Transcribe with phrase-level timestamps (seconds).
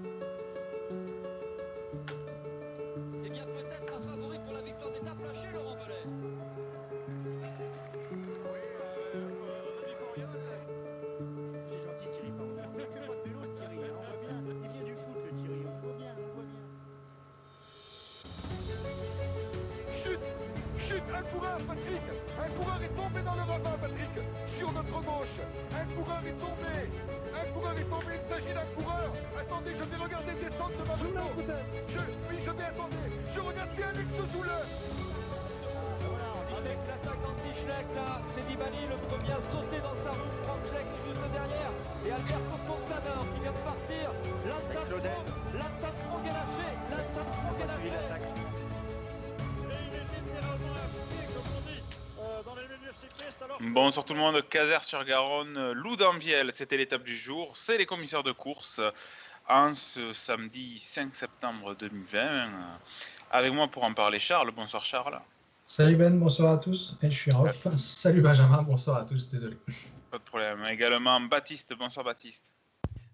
[0.00, 0.31] Thank you.
[21.22, 22.02] Un coureur, Patrick.
[22.34, 24.14] Un coureur est tombé dans le ravin, Patrick.
[24.58, 25.38] Sur notre gauche
[25.70, 26.74] Un coureur est tombé.
[27.30, 29.10] Un coureur est tombé, il s'agit d'un coureur.
[29.38, 31.26] Attendez, je vais regarder descendre de ma moto.
[31.94, 32.02] Je...
[32.26, 32.96] Oui, je vais attendre
[33.34, 34.50] Je regarde bien Alex Zoule
[36.58, 40.34] Avec l'attaque d'Anti-Schleck, là, c'est Nibali, le premier à sauter dans sa roue.
[40.42, 41.72] Franck Schleck est juste derrière.
[42.02, 44.10] Et Alberto Contador qui vient de partir.
[44.50, 45.71] Lance Armstrong,
[53.64, 57.86] Bonsoir tout le monde, Caser sur Garonne, Loup d'Anviel, c'était l'étape du jour, c'est les
[57.86, 58.80] commissaires de course
[59.48, 62.50] en ce samedi 5 septembre 2020.
[63.30, 65.20] Avec moi pour en parler Charles, bonsoir Charles.
[65.64, 66.98] Salut Ben, bonsoir à tous.
[67.02, 67.68] Et je suis en off.
[67.76, 69.56] Salut Benjamin, bonsoir à tous, désolé.
[70.10, 70.64] Pas de problème.
[70.68, 72.52] Également Baptiste, bonsoir Baptiste.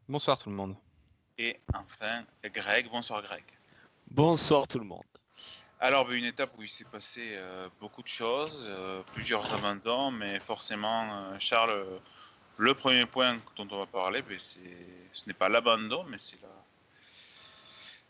[0.08, 0.76] Bonsoir tout le monde.
[1.36, 3.44] Et enfin Greg, bonsoir Greg.
[4.10, 5.02] Bonsoir tout le monde.
[5.80, 10.40] Alors, une étape où il s'est passé euh, beaucoup de choses, euh, plusieurs abandons, mais
[10.40, 11.86] forcément, euh, Charles,
[12.56, 14.58] le premier point dont on va parler, ben, ce
[15.28, 16.48] n'est pas l'abandon, mais c'est la,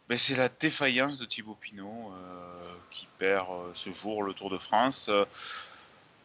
[0.09, 2.15] ben, défaillance de Thibaut Pinot
[2.91, 5.11] qui perd ce jour le Tour de France.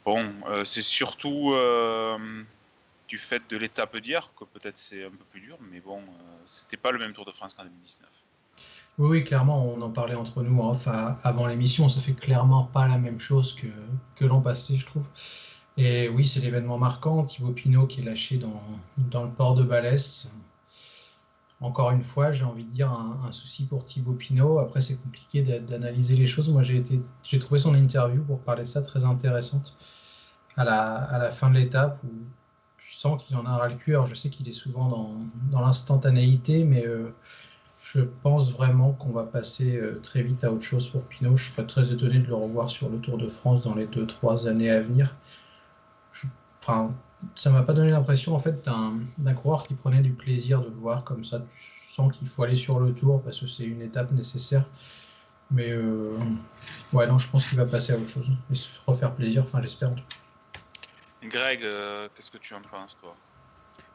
[0.06, 0.34] Bon,
[0.64, 1.54] c'est surtout
[3.10, 6.02] du fait de l'étape d'hier que peut-être c'est un peu plus dur, mais bon,
[6.46, 8.08] c'était pas le même Tour de France qu'en 2019.
[9.00, 10.62] Oui, oui, clairement, on en parlait entre nous
[11.24, 11.90] avant l'émission.
[11.90, 15.08] Ça fait clairement pas la même chose que, l'an passé, je trouve.
[15.78, 17.24] Et oui, c'est l'événement marquant.
[17.24, 20.30] Thibaut Pinot qui est lâché dans, le port de Balès.
[21.60, 24.60] Encore une fois, j'ai envie de dire un, souci pour Thibaut Pinot.
[24.60, 26.50] Après, c'est compliqué d'a- d'analyser les choses.
[26.50, 29.76] Moi, j'ai trouvé son interview pour parler de ça très intéressante
[30.56, 32.12] à la, fin de l'étape où
[32.78, 33.92] tu sens qu'il en a ras le cul.
[33.94, 35.12] Alors, je sais qu'il est souvent dans,
[35.52, 37.16] dans l'instantanéité, mais euh,
[37.84, 41.36] je pense vraiment qu'on va passer euh, très vite à autre chose pour Pinot.
[41.36, 44.48] Je serais très étonné de le revoir sur le Tour de France dans les 2-3
[44.48, 45.14] années à venir.
[46.14, 46.28] Je-
[46.62, 46.96] enfin,
[47.36, 50.70] ça m'a pas donné l'impression en fait d'un d'un coureur qui prenait du plaisir de
[50.70, 51.40] le voir comme ça.
[51.42, 54.64] Tu sens qu'il faut aller sur le Tour parce que c'est une étape nécessaire.
[55.52, 56.18] Mais euh,
[56.94, 59.44] ouais, non, je pense qu'il va passer à autre chose et se refaire plaisir.
[59.44, 59.90] Enfin, j'espère.
[59.90, 61.28] en tout cas.
[61.28, 63.14] Greg, euh, qu'est-ce que tu en penses, toi?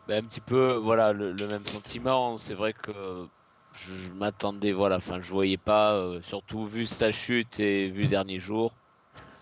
[0.07, 2.37] Ben, un petit peu, voilà, le, le même sentiment.
[2.37, 3.27] C'est vrai que
[3.73, 8.03] je, je m'attendais, voilà, enfin, je voyais pas, euh, surtout vu sa chute et vu
[8.03, 8.79] le dernier jour.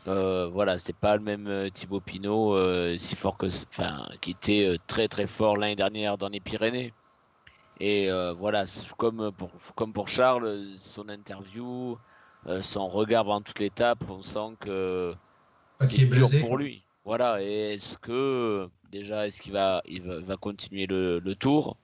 [0.09, 4.33] euh, voilà, c'était pas le même euh, Thibaut Pinot, euh, si fort que, enfin, qui
[4.33, 6.95] était très très fort l'année dernière dans les Pyrénées.
[7.81, 8.65] Et voilà,
[8.99, 11.99] comme pour, comme pour Charles, son interview,
[12.63, 15.15] son regard pendant toute l'étape, on sent que
[15.81, 16.87] c'est dur pour lui.
[17.05, 21.79] Voilà, et est-ce que déjà est-ce qu'il va il va, va continuer le, le tour?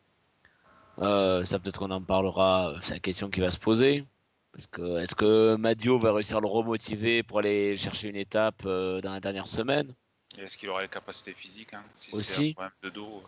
[1.02, 4.04] Euh, Ça peut-être qu'on en parlera, c'est la question qui va se poser.
[4.52, 8.62] Parce que est-ce que Madio va réussir à le remotiver pour aller chercher une étape
[8.66, 9.94] euh, dans la dernière semaine?
[10.38, 12.50] Est-ce qu'il aurait les capacités physiques hein, si Aussi.
[12.50, 13.22] un problème de dos?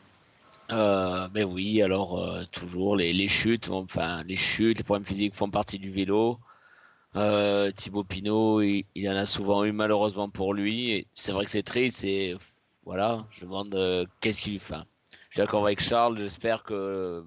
[0.73, 5.35] Euh, mais oui, alors euh, toujours les, les chutes, enfin les chutes, les problèmes physiques
[5.35, 6.39] font partie du vélo.
[7.17, 11.07] Euh, Thibaut Pinot, il, il en a souvent eu malheureusement pour lui.
[11.15, 12.05] C'est vrai que c'est triste.
[12.05, 12.37] Et
[12.85, 14.57] voilà, je me demande euh, qu'est-ce qu'il.
[14.57, 16.19] Enfin, je suis d'accord avec Charles.
[16.19, 17.25] J'espère que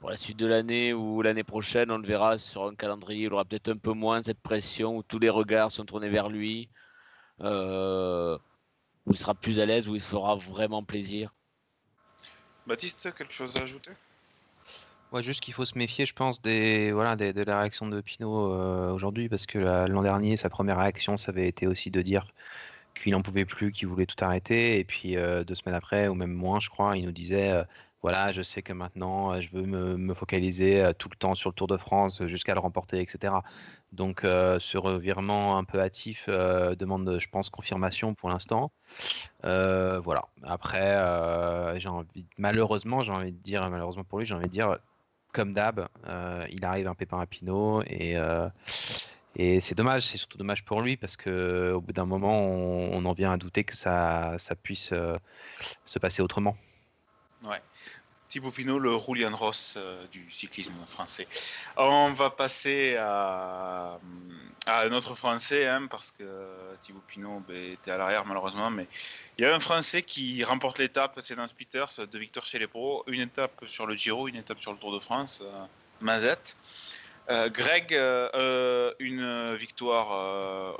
[0.00, 3.26] pour la suite de l'année ou l'année prochaine, on le verra sur un calendrier.
[3.26, 6.28] Il aura peut-être un peu moins cette pression où tous les regards sont tournés vers
[6.28, 6.68] lui,
[7.40, 8.38] euh,
[9.06, 11.32] où il sera plus à l'aise, où il se fera vraiment plaisir.
[12.66, 13.90] Baptiste, quelque chose à ajouter?
[15.10, 18.00] Ouais, juste qu'il faut se méfier, je pense, des, voilà, des- de la réaction de
[18.02, 21.90] Pinot euh, aujourd'hui, parce que la- l'an dernier, sa première réaction, ça avait été aussi
[21.90, 22.26] de dire
[23.02, 26.14] qu'il n'en pouvait plus, qu'il voulait tout arrêter, et puis euh, deux semaines après, ou
[26.14, 27.64] même moins, je crois, il nous disait, euh,
[28.02, 31.50] voilà, je sais que maintenant, euh, je veux me, focaliser euh, tout le temps sur
[31.50, 33.34] le Tour de France, euh, jusqu'à le remporter, etc.
[33.92, 38.70] Donc, ce revirement un peu hâtif demande, je pense, confirmation pour l'instant.
[39.42, 40.28] Voilà.
[40.42, 40.94] Après,
[42.36, 44.76] malheureusement, j'ai envie de dire, malheureusement pour lui, j'ai envie de dire,
[45.32, 45.88] comme d'hab,
[46.50, 48.18] il arrive un pépin à Pinot et,
[49.60, 53.12] c'est dommage, c'est surtout dommage pour lui parce que au bout d'un moment, on, en
[53.14, 54.92] vient à douter que ça, puisse
[55.86, 56.58] se passer autrement.
[57.44, 57.60] Ouais.
[58.28, 61.26] Thibaut Pinot, le Roulian Ross euh, du cyclisme français.
[61.76, 63.98] On va passer à,
[64.66, 66.24] à un autre Français, hein, parce que
[66.82, 68.86] Thibaut Pinot ben, était à l'arrière malheureusement, mais
[69.38, 72.66] il y a un Français qui remporte l'étape, c'est Nance Peters, deux victoires chez les
[72.66, 75.64] pros, une étape sur le Giro, une étape sur le Tour de France, euh,
[76.02, 76.54] Mazette.
[77.30, 80.74] Euh, Greg, euh, euh, une victoire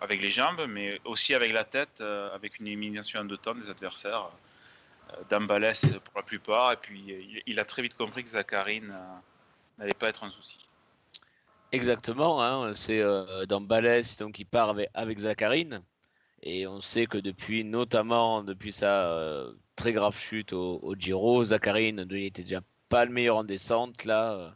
[0.00, 3.68] avec les jambes, mais aussi avec la tête, avec une élimination en deux temps des
[3.68, 4.30] adversaires.
[5.12, 8.90] Euh, Dambalès pour la plupart, et puis il, il a très vite compris que Zacharine
[8.90, 9.18] euh,
[9.78, 10.58] n'allait pas être un souci.
[11.72, 15.82] Exactement, hein, c'est euh, dans Balès donc il part avec, avec Zacharine
[16.42, 21.44] et on sait que depuis notamment depuis sa euh, très grave chute au, au Giro,
[21.44, 24.32] Zacharine il était déjà pas le meilleur en descente là.
[24.32, 24.50] euh,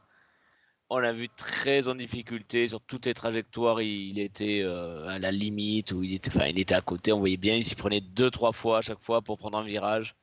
[0.91, 5.33] on l'a vu très en difficulté sur toutes les trajectoires, il, était euh, à la
[5.33, 8.31] limite ou il était il était à côté, on voyait bien, il s'y prenait deux
[8.31, 10.15] trois fois à chaque fois pour prendre un virage.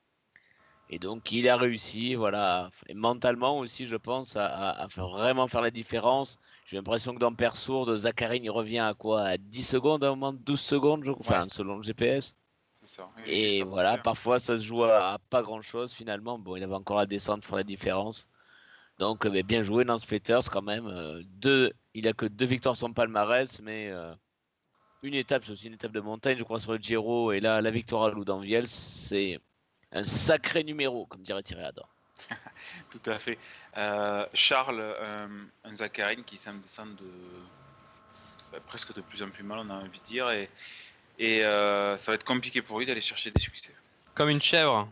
[0.91, 5.07] Et donc il a réussi, voilà, et mentalement aussi je pense à, à- à faire-
[5.07, 6.37] vraiment faire la différence.
[6.67, 9.21] J'ai l'impression que dans Persourde, Zacharine, il revient à quoi?
[9.23, 11.11] À 10 secondes, à un moment, 12 secondes, je...
[11.11, 12.35] enfin, selon le GPS.
[12.83, 13.09] Ça.
[13.25, 16.39] Et voilà, parfois, ça se joue à, à pas grand-chose, finalement.
[16.39, 18.29] Bon, il avait encore la descente pour la différence.
[18.99, 20.87] Donc, euh, mais bien joué, Nance Peters, quand même.
[20.87, 24.13] euh, deux, il a que deux victoires sur palmarès, mais euh,
[25.03, 27.31] une étape, c'est aussi une étape de montagne, je crois, sur le Giro.
[27.31, 29.39] Et là, la victoire à Loudanviel, c'est
[29.93, 31.89] un sacré numéro, comme dirait Thierry Ador.
[32.91, 33.37] Tout à fait.
[33.77, 35.27] Euh, Charles, euh,
[35.65, 37.09] un Zacharine qui semble descendre de
[38.51, 40.49] bah, presque de plus en plus mal, on a envie de dire, et,
[41.19, 43.71] et euh, ça va être compliqué pour lui d'aller chercher des succès.
[44.13, 44.87] Comme une chèvre.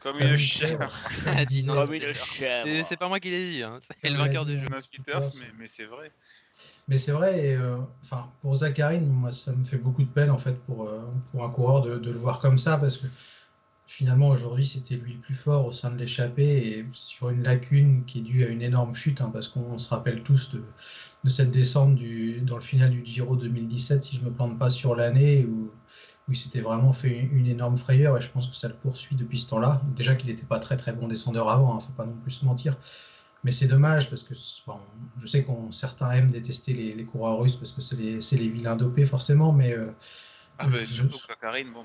[0.00, 0.92] Comme Comme une une chèvre.
[1.24, 2.86] Comme une C'est- chèvre.
[2.88, 4.66] C'est pas moi qui l'ai dit, hein, c'est le vainqueur du jeu.
[4.68, 6.10] Peters, mais, mais c'est vrai.
[6.88, 10.30] Mais c'est vrai, et, euh, enfin, pour Zacharine, moi, ça me fait beaucoup de peine
[10.30, 11.00] en fait pour, euh,
[11.30, 13.06] pour un coureur de, de le voir comme ça, parce que
[13.92, 18.04] finalement aujourd'hui c'était lui le plus fort au sein de l'échappée et sur une lacune
[18.06, 20.64] qui est due à une énorme chute, hein, parce qu'on se rappelle tous de,
[21.24, 24.70] de cette descente du, dans le final du Giro 2017, si je me plante pas
[24.70, 25.70] sur l'année, où,
[26.28, 28.74] où il s'était vraiment fait une, une énorme frayeur, et je pense que ça le
[28.74, 29.82] poursuit depuis ce temps-là.
[29.94, 32.46] Déjà qu'il n'était pas très très bon descendeur avant, hein, faut pas non plus se
[32.46, 32.78] mentir.
[33.44, 34.34] Mais c'est dommage parce que
[34.66, 34.80] bon,
[35.18, 38.76] je sais qu'on certains aiment détester les, les coureurs russes parce que c'est les, vilains
[38.76, 39.90] dopés forcément, mais euh,
[40.58, 41.84] Ah, je, surtout que Zacharine, bon.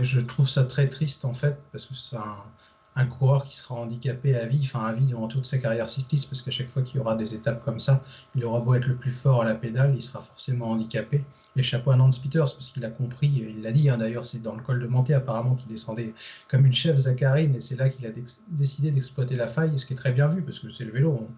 [0.00, 4.36] Je trouve ça très triste en fait parce que c'est un, coureur qui sera handicapé
[4.36, 6.96] à vie, enfin à vie durant toute sa carrière cycliste parce qu'à chaque fois qu'il
[6.96, 8.02] y aura des étapes comme ça,
[8.34, 11.24] il aura beau être le plus fort à la pédale, il sera forcément handicapé.
[11.56, 14.42] Et chapeau à Nance Peters parce qu'il a compris, il l'a dit hein, d'ailleurs, c'est
[14.42, 16.14] dans le col de montée apparemment qu'il descendait
[16.48, 18.10] comme une chèvre Zacharine et c'est là qu'il a
[18.48, 21.28] décidé d'exploiter la faille, ce qui est très bien vu parce que c'est le vélo.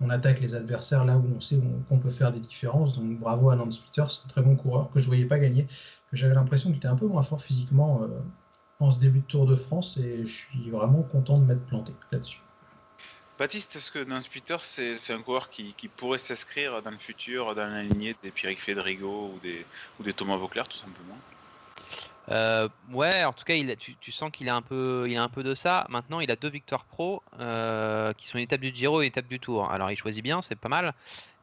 [0.00, 2.96] On attaque les adversaires là où on sait qu'on peut faire des différences.
[2.96, 5.66] Donc bravo à Nance Peters, c'est un très bon coureur que je voyais pas gagner,
[6.12, 8.08] j'avais l'impression qu'il était un peu moins fort physiquement euh,
[8.80, 11.92] en ce début de Tour de France et je suis vraiment content de m'être planté
[12.12, 12.40] là-dessus.
[13.38, 14.28] Baptiste, est-ce que Nance
[14.60, 19.32] c'est un coureur qui, pourrait s'inscrire dans le futur dans la lignée des Pierrick Federigo
[19.32, 19.64] ou des,
[20.00, 21.16] ou des Thomas Vauclair, tout simplement?
[22.30, 23.54] Euh, ouais, en tout cas,
[24.00, 25.86] tu, sens qu'il a un peu, il un peu de ça.
[25.88, 29.08] Maintenant, il a deux victoires pro euh, qui sont une étape du Giro et une
[29.08, 29.70] étape du Tour.
[29.70, 30.92] Alors, il choisit bien, c'est pas mal.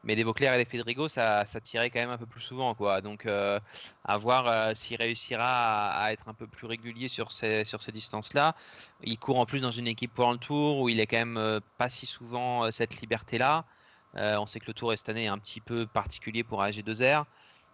[0.04, 3.00] Mais les Vauclair et les Federigo, ça, tirait quand même un peu plus souvent, quoi.
[3.00, 3.58] Donc, euh,
[4.04, 8.54] à voir s'il réussira à, être un peu plus régulier sur ces, distances-là.
[9.02, 11.60] Il court en plus dans une équipe pour le Tour où il est quand même
[11.78, 13.64] pas si souvent cette liberté-là.
[14.14, 17.24] On sait que le Tour est cette année un petit peu particulier pour AG2R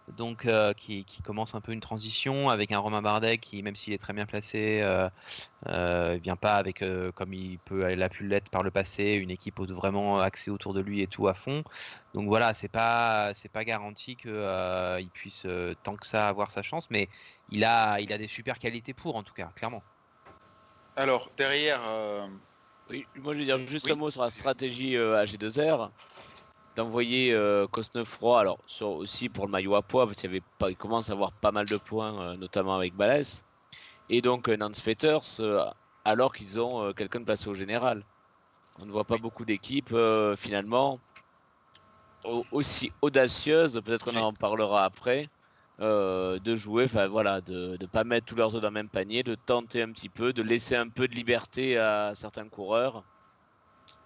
[0.09, 3.77] donc euh, qui, qui commence un peu une transition avec un Romain Bardet qui, même
[3.77, 5.09] s'il est très bien placé, euh,
[5.69, 9.15] euh, vient pas avec, euh, comme il peut, il a pu l'être par le passé,
[9.15, 11.65] une équipe vraiment axée autour de lui et tout à fond.
[12.15, 16.63] Donc voilà, c'est pas, c'est pas garanti qu'il puisse euh, tant que ça avoir sa
[16.63, 17.09] chance, mais
[17.49, 19.87] il a, il a des super qualités pour en tout cas, clairement.
[20.97, 22.27] Alors, derrière, euh,
[22.89, 23.93] Oui, moi je veux dire juste Oui.
[23.93, 25.93] un mot sur la stratégie euh, AG2R
[26.77, 27.67] d'envoyer euh,
[28.37, 31.11] alors sur, aussi pour le maillot à poids, parce qu'il y avait pas, il commence
[31.11, 33.45] à avoir pas mal de points, euh, notamment avec Balès,
[34.09, 35.65] et donc euh, Nance Peters, euh,
[36.05, 38.05] alors qu'ils ont quelqu'un de placé au général.
[38.79, 39.95] On ne voit pas beaucoup d'équipes
[40.37, 40.99] finalement
[42.25, 45.29] au- aussi audacieuses, peut-être qu'on en parlera après,
[45.81, 48.89] euh, de jouer, enfin voilà, de ne pas mettre tous leurs œufs dans le même
[48.89, 53.05] panier, de tenter un petit peu, de laisser un peu de liberté à certains coureurs.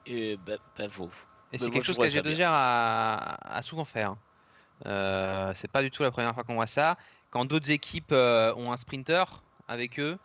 [0.06, 1.10] Et ben, ben, faut-
[1.52, 4.02] Et c'est quelque chose trouvais ça qu'AG2R a, a souvent fait.
[4.02, 4.18] hein.
[4.84, 6.96] Euh, c'est pas du tout la première fois qu'on voit ça.
[7.30, 9.24] Quand d'autres équipes euh, ont un sprinter
[9.68, 10.18] avec eux,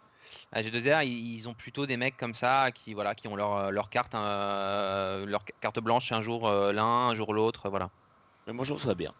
[0.53, 3.89] AG2R, ils, ils ont plutôt des mecs comme ça qui, voilà, qui ont leur, leur
[3.89, 7.69] carte, euh, leur carte blanche un jour euh, l'un, un jour l'autre.
[7.69, 7.89] Voilà.
[8.47, 9.13] mais moi je trouve ça bien.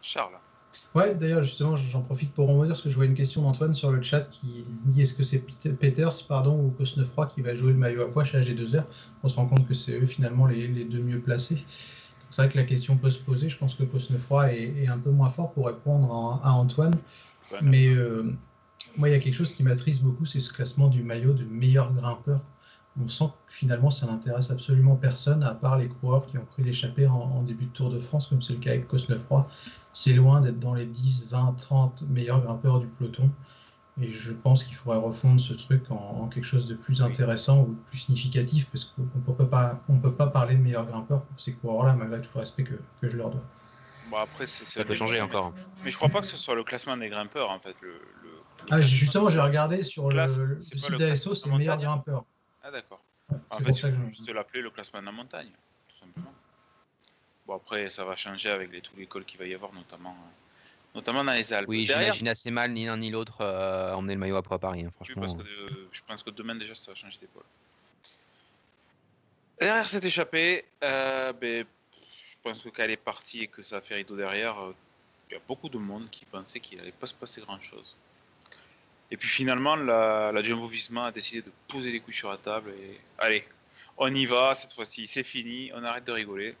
[0.00, 0.38] Charles.
[0.94, 3.90] Ouais, d'ailleurs, justement, j'en profite pour rebondir parce que je vois une question d'Antoine sur
[3.90, 7.72] le chat qui dit est-ce que c'est Pete- Peters pardon, ou Cosnefroy qui va jouer
[7.72, 8.84] le maillot à poids chez AG2R
[9.22, 11.64] On se rend compte que c'est eux finalement les, les deux mieux placés.
[11.68, 13.48] C'est vrai que la question peut se poser.
[13.48, 16.98] Je pense que Cosnefroy est, est un peu moins fort pour répondre à Antoine.
[17.60, 18.34] Mais euh,
[18.96, 21.44] moi, il y a quelque chose qui m'attriste beaucoup, c'est ce classement du maillot de
[21.44, 22.40] meilleur grimpeur.
[23.00, 26.62] On sent que finalement, ça n'intéresse absolument personne, à part les coureurs qui ont pris
[26.64, 29.46] l'échappée en, en début de Tour de France, comme c'est le cas avec Cosnefroy.
[29.92, 33.30] C'est loin d'être dans les 10, 20, 30 meilleurs grimpeurs du peloton.
[34.00, 37.62] Et je pense qu'il faudrait refondre ce truc en, en quelque chose de plus intéressant
[37.64, 40.86] ou de plus significatif, parce qu'on ne peut pas, on peut pas parler de meilleurs
[40.86, 43.42] grimpeurs pour ces coureurs-là, malgré tout le respect que, que je leur dois.
[44.10, 45.52] Bon, après, c'est Ça peut changer encore.
[45.84, 47.74] Mais je crois pas que ce soit le classement des grimpeurs en fait.
[47.80, 47.98] Le, le-
[48.30, 48.38] le
[48.70, 52.20] Ah, justement, j'ai regardé sur le, Classe, site le d'ASO, c'est meilleur montagne.
[52.68, 53.00] Ah d'accord.
[53.30, 55.06] Ouais, En c'est fait, pour ça il que faut je- juste l'appeler le classement de
[55.06, 55.48] la montagne,
[55.88, 56.34] tout simplement.
[57.46, 60.10] Bon après, ça va changer avec les, tous les cols qu'il va y avoir, notamment,
[60.10, 61.66] euh, notamment dans les Alpes.
[61.68, 64.56] Oui, Derrière, j'imagine assez mal ni l'un ni l'autre euh, emmener le maillot à poids
[64.56, 65.20] à Paris, hein, Oui, franchement.
[65.22, 67.42] parce que euh, je pense que demain déjà ça va changer d'épaule.
[69.58, 73.78] Derrière cette échappée, euh, ben, je pense que quand elle est partie et que ça
[73.78, 74.74] a fait rideau derrière, euh,
[75.30, 77.96] il y a beaucoup de monde qui pensait qu'il allait pas se passer grand chose.
[79.10, 82.70] Et puis finalement, la, la Visma a décidé de poser les couilles sur la table
[82.70, 83.44] et allez,
[83.96, 86.54] on y va cette fois-ci, c'est fini, on arrête de rigoler.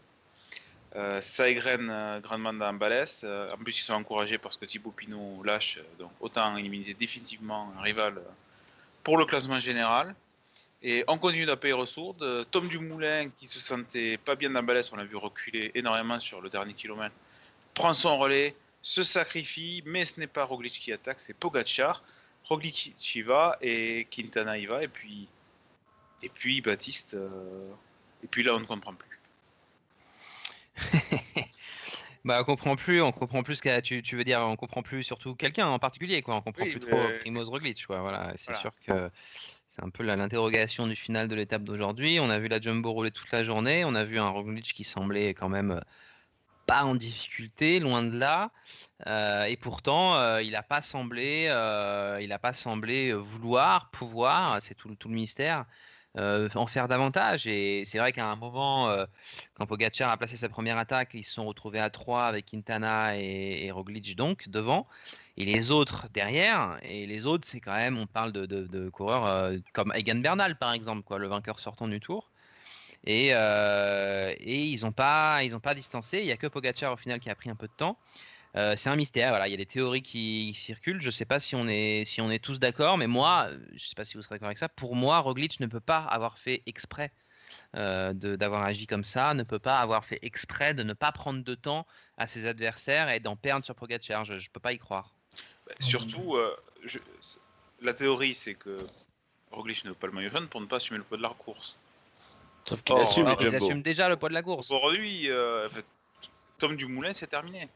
[0.96, 3.22] Euh, ça égrène euh, grandement dans Balès.
[3.22, 6.94] Euh, en plus, ils sont encouragés parce que Thibaut Pinot lâche, euh, donc autant éliminer
[6.94, 8.20] définitivement un rival
[9.04, 10.14] pour le classement général.
[10.82, 12.46] Et on continue d'appeler ressourde.
[12.50, 16.40] Tom Dumoulin, qui se sentait pas bien dans Balès, on l'a vu reculer énormément sur
[16.40, 17.14] le dernier kilomètre,
[17.74, 22.02] prend son relais, se sacrifie, mais ce n'est pas Roglic qui attaque, c'est Pogacar.
[22.48, 25.28] Roglic y va et Quintana y va, et puis,
[26.22, 27.14] et puis Baptiste.
[27.14, 27.70] euh,
[28.24, 29.18] et puis là, on ne comprend plus.
[32.24, 34.82] Bah, on comprend plus, on comprend plus ce que tu, tu veux dire, on comprend
[34.82, 36.34] plus surtout quelqu'un en particulier, quoi.
[36.34, 38.00] On comprend Oui, plus trop mais- Primoz Roglic, quoi.
[38.00, 38.60] Voilà, c'est Voilà.
[38.60, 39.10] sûr que
[39.68, 42.18] c'est un peu l'interrogation du final de l'étape d'aujourd'hui.
[42.20, 44.84] On a vu la Jumbo rouler toute la journée, on a vu un Roglic qui
[44.84, 45.80] semblait quand même euh,
[46.68, 48.52] pas en difficulté, loin de là.
[49.08, 54.58] Euh, et pourtant, euh, il n'a pas semblé, euh, il a pas semblé vouloir, pouvoir,
[54.62, 54.96] c'est tout, le-
[56.18, 57.46] euh, en faire davantage.
[57.46, 59.06] Et c'est vrai qu'à un moment, euh,
[59.54, 63.16] quand Pogacar a placé sa première attaque, ils se sont retrouvés à 3 avec Quintana
[63.18, 64.86] et, Roglic donc devant,
[65.36, 66.78] et les autres derrière.
[66.82, 70.58] Et les autres, c'est quand même, on parle de, de- coureurs euh, comme Egan Bernal
[70.58, 72.30] par exemple, quoi, le vainqueur sortant du Tour.
[73.04, 76.18] Et, euh, et ils n'ont pas, pas distancé.
[76.18, 77.98] Il n'y a que Pogacar au final qui a pris un peu de temps.
[78.56, 79.30] Euh, c'est un mystère.
[79.30, 81.00] Voilà, il y a des théories qui circulent.
[81.00, 83.74] Je ne sais pas si on est, si on est tous d'accord, mais moi, je
[83.74, 84.68] ne sais pas si vous serez d'accord avec ça.
[84.68, 87.12] Pour moi, Roglic ne peut pas avoir fait exprès
[87.76, 91.42] euh, d'avoir agi comme ça, ne peut pas avoir fait exprès de ne pas prendre
[91.42, 91.86] de temps
[92.16, 94.24] à ses adversaires et d'en perdre sur Pogacar.
[94.24, 95.12] Je ne peux pas y croire.
[95.66, 96.56] Bah, surtout, euh,
[97.80, 98.78] la théorie, c'est que
[99.50, 101.30] Roglic ne veut pas le maillot jaune pour ne pas assumer le poids de la
[101.30, 101.78] course.
[102.68, 103.56] Sauf qu'il Oh, assume Alors, Jumbo.
[103.56, 104.70] assument déjà le poids de la course.
[104.70, 105.84] Aujourd'hui, euh, en fait,
[106.58, 107.68] Tom Dumoulin, c'est terminé.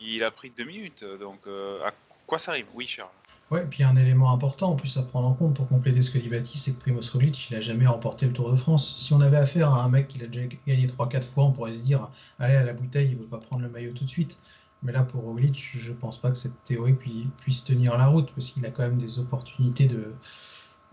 [0.00, 1.92] Il a pris deux minutes, donc euh, à
[2.26, 2.66] quoi ça arrive?
[2.74, 3.08] Oui, Charles.
[3.50, 6.10] Ouais, et puis un élément important en plus à prendre en compte pour compléter ce
[6.10, 8.96] que dit Baptiste, c'est que Primoz Roglic, il n'a jamais remporté le Tour de France.
[8.96, 11.72] Si on avait affaire à un mec qui l'a déjà gagné 3-4 fois, on pourrait
[11.72, 12.08] se dire,
[12.40, 14.36] allez, à la bouteille, il ne veut pas prendre le maillot tout de suite.
[14.82, 18.30] Mais là, pour Roglic, je pense pas que cette théorie pui- puisse tenir la route,
[18.34, 20.12] parce qu'il a quand même des opportunités de,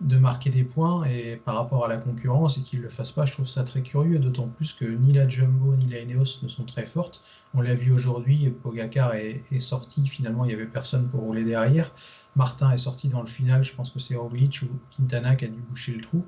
[0.04, 3.12] de marquer des points, et par rapport à la concurrence, et qu'il ne le fasse
[3.12, 6.40] pas, je trouve ça très curieux, d'autant plus que ni la Jumbo ni la Ineos
[6.44, 7.22] ne sont très fortes.
[7.54, 11.44] On l'a vu aujourd'hui, Pogacar est, est sorti, finalement, il n'y avait personne pour rouler
[11.44, 11.92] derrière.
[12.36, 15.48] Martin est sorti dans le final, je pense que c'est Roglic ou Quintana qui a
[15.48, 16.26] dû boucher le trou.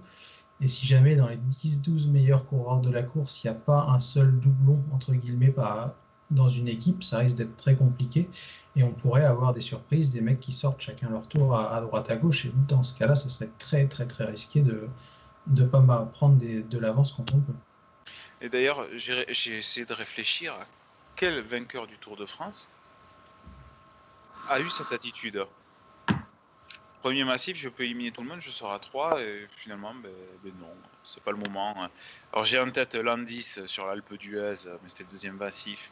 [0.61, 3.87] Et si jamais dans les 10-12 meilleurs coureurs de la course, il n'y a pas
[3.89, 5.91] un seul doublon, entre guillemets, par-
[6.31, 8.29] dans une équipe, ça risque d'être très compliqué.
[8.75, 12.09] Et on pourrait avoir des surprises, des mecs qui sortent chacun leur tour à, droite
[12.11, 12.45] à gauche.
[12.45, 14.89] Et dans ce cas-là, ça serait très très très risqué de
[15.47, 15.81] ne pas
[16.13, 17.53] prendre de l'avance quand on peut.
[18.41, 20.65] Et d'ailleurs, j'ai j'ai essayé de réfléchir à
[21.15, 22.69] quel vainqueur du Tour de France
[24.49, 25.45] a eu cette attitude.
[27.01, 30.11] Premier massif, je peux éliminer tout le monde, je sors à 3 et finalement, ben,
[30.43, 31.89] ben non, c'est pas le moment.
[32.33, 35.91] Alors j'ai en tête Landis sur l'Alpe d'Huez, mais c'était le deuxième massif.